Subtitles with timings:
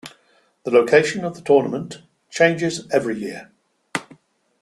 [0.63, 2.01] The location of the tournament
[2.31, 3.51] changes every year.